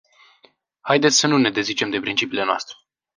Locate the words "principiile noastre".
1.99-2.75